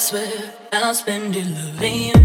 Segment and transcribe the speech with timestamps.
[0.00, 0.32] swear
[0.72, 2.19] I'll spend it loving you.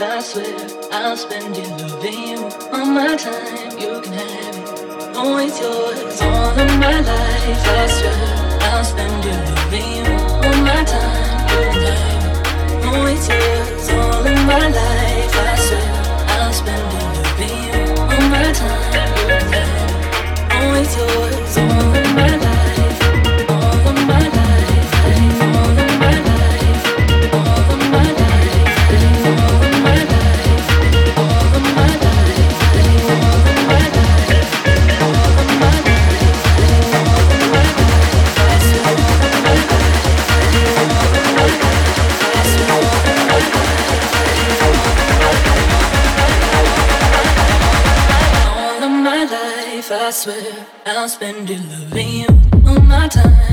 [0.00, 2.48] life, I swear, I'll spend it loving you.
[2.72, 5.16] All my time, you can have it.
[5.16, 6.20] Oh, it's yours.
[6.22, 10.12] All of my life, I swear, I'll spend it loving you.
[10.44, 12.84] All my time, you can have it.
[12.84, 13.88] Oh, it's yours.
[13.90, 15.90] All of my life, I swear,
[16.36, 17.80] I'll spend it loving you.
[18.02, 20.50] All my time, you can have it.
[20.52, 21.77] Oh, it's yours.
[50.18, 52.26] swear I'll spend you loving you
[52.66, 53.47] all my time.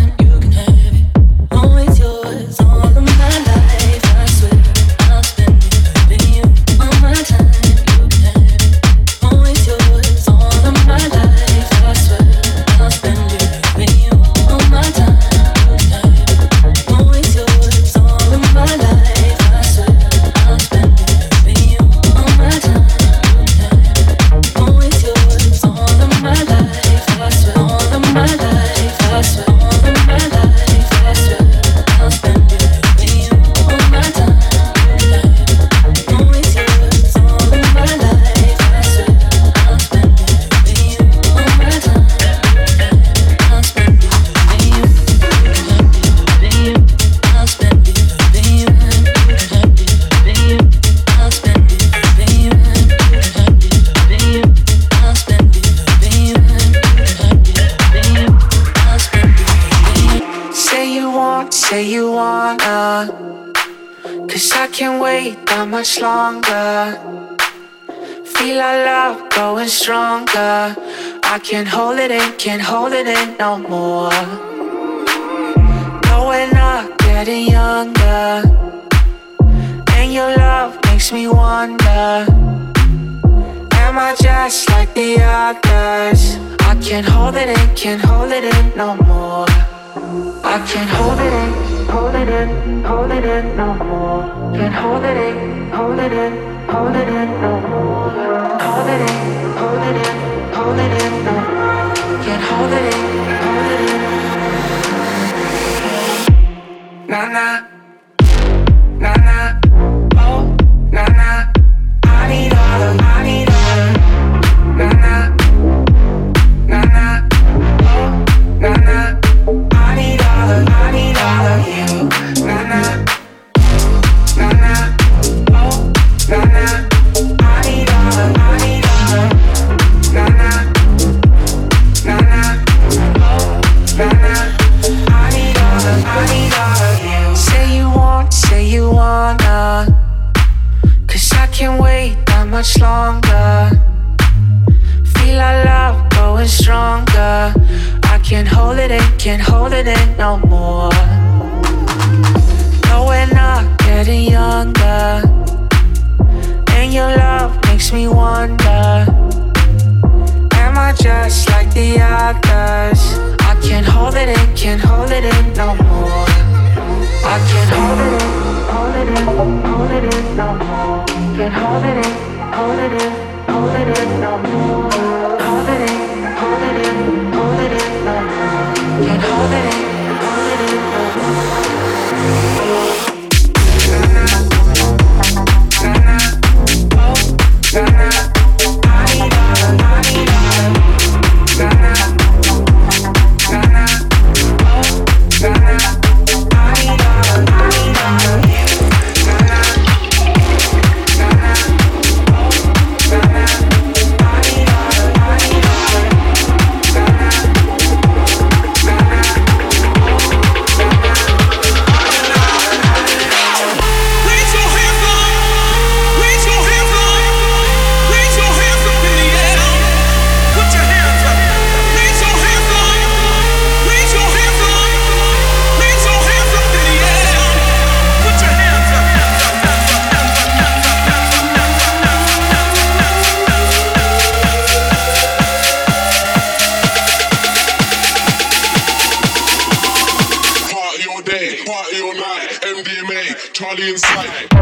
[243.79, 244.54] inside.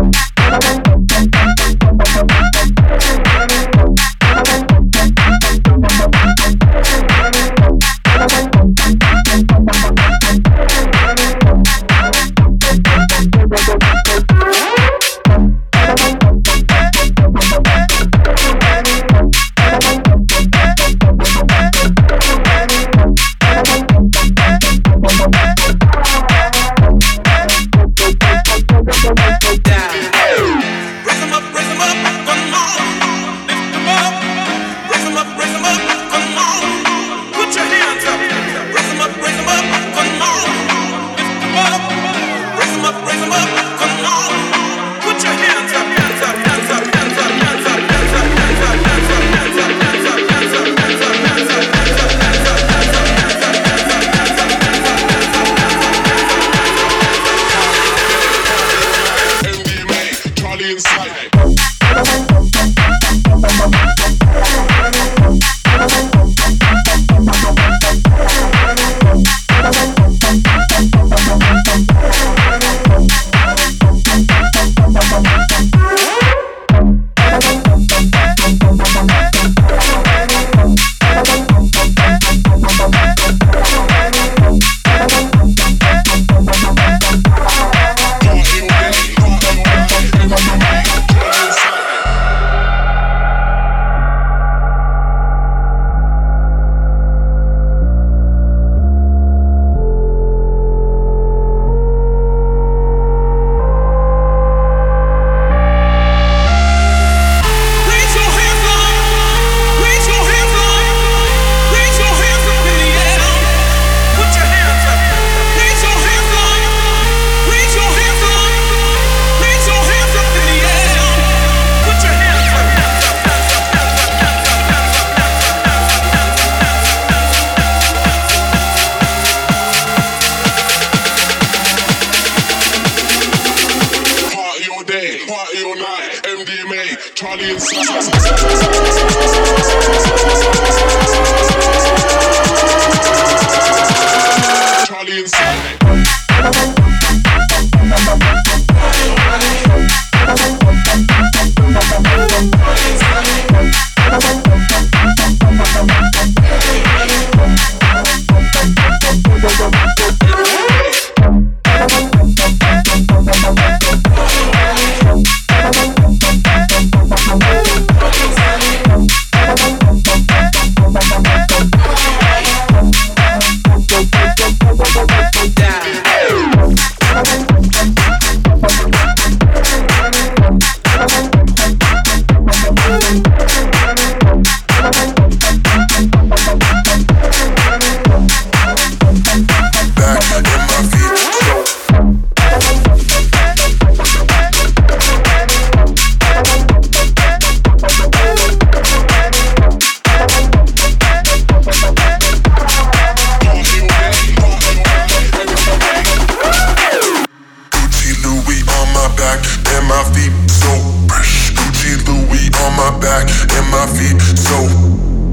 [213.73, 214.57] my feet so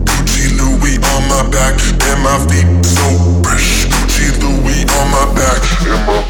[0.09, 1.77] Gucci Louis on my back
[2.09, 3.05] and my feet so
[3.45, 3.87] fresh.
[3.93, 6.21] Gucci Louis on my back and my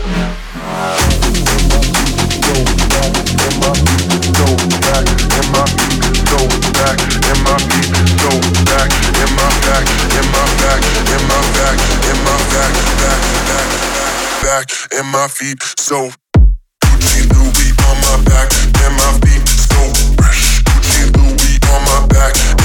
[14.42, 16.10] Back and my feet so
[16.82, 18.50] Gucci Louis on my back
[18.82, 19.80] and my feet so
[20.16, 20.49] fresh
[22.12, 22.59] back.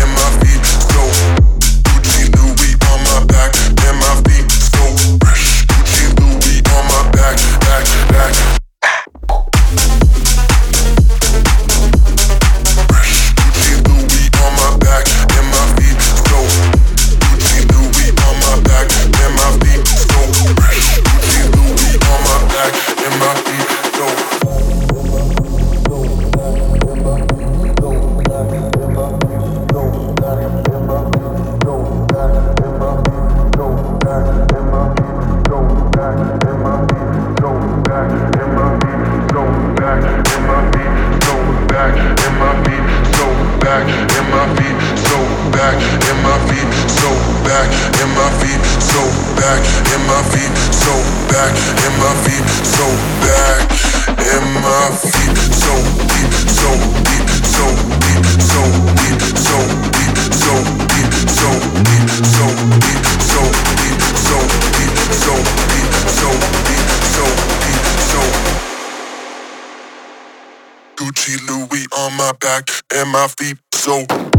[73.26, 74.35] my feet, so.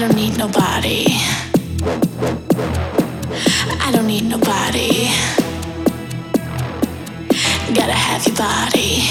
[0.00, 1.04] don't need nobody.
[3.84, 5.10] I don't need nobody.
[7.74, 9.04] Gotta have your body.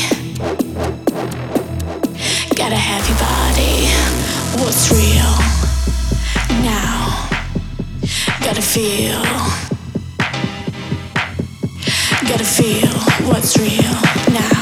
[2.56, 3.86] Gotta have your body.
[4.64, 5.36] What's real
[6.64, 7.30] now?
[8.42, 9.22] Gotta feel.
[12.28, 12.90] Gotta feel
[13.30, 13.94] what's real
[14.34, 14.59] now.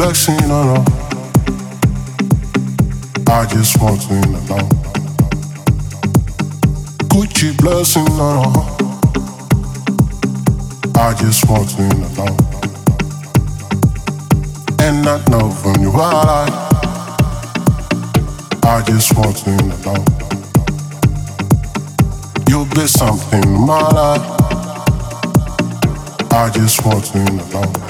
[0.00, 0.84] flexing on her.
[3.28, 4.14] I just want to
[4.48, 4.68] know.
[7.10, 8.64] Gucci blessing on her.
[10.98, 11.82] I just want to
[12.16, 12.32] know.
[14.86, 16.48] And I know from your eye.
[18.62, 19.50] I just want to
[19.84, 20.00] know.
[22.48, 24.26] You'll be something in my life.
[26.32, 27.18] I just want to
[27.52, 27.89] know.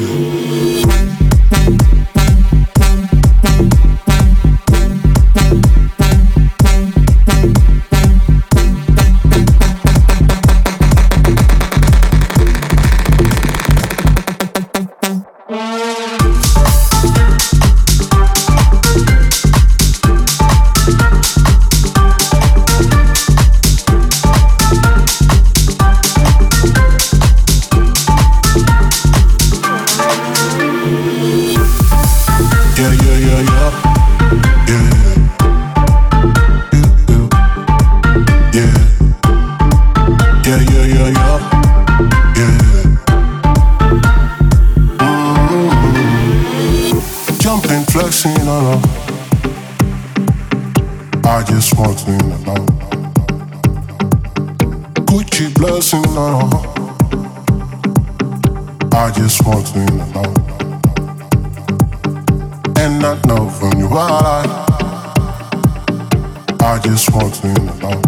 [55.41, 56.53] cheap blessing at.
[58.93, 60.35] I just walked in alone.
[62.77, 64.43] And I know from you all I
[66.59, 68.03] I just walked in alone.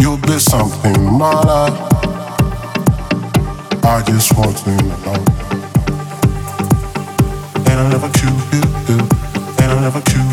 [0.00, 1.78] You'll be something in my life.
[3.84, 5.26] I just walked in alone.
[7.68, 8.44] And I never cute
[8.88, 8.98] you,
[9.60, 10.25] and I never cute.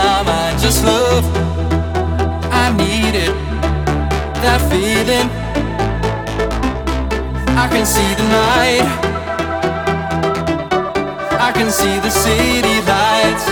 [0.00, 1.24] time I just love.
[2.62, 3.34] I need it,
[4.44, 5.28] that feeling.
[7.62, 8.86] I can see the night.
[11.48, 13.44] I can see the city lights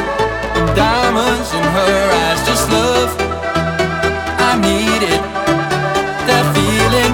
[0.57, 2.40] and diamonds in her eyes.
[2.51, 3.11] Just love.
[4.51, 5.22] I need it,
[6.28, 7.12] that feeling.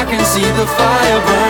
[0.00, 1.45] I can see the fire burn.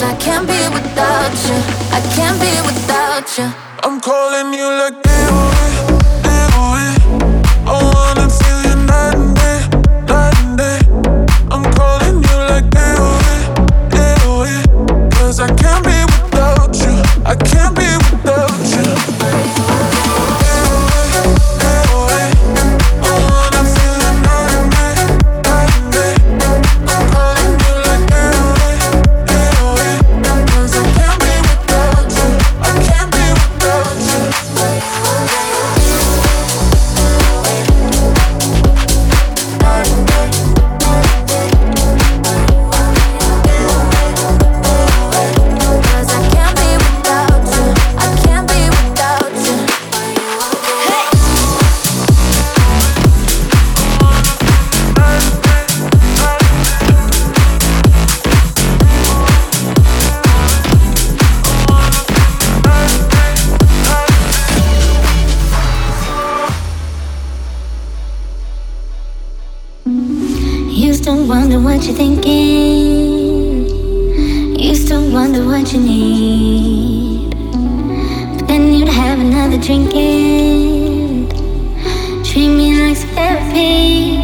[0.00, 1.58] I can't be without you.
[1.90, 3.50] I can't be without you.
[3.82, 5.30] I'm calling you like, dear,
[6.22, 6.97] dear,
[71.78, 73.68] what you're thinking.
[74.58, 77.30] You still wonder what you need.
[78.36, 81.30] But then you'd have another drink and
[82.26, 84.17] treat me like therapy.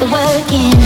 [0.00, 0.79] the work in.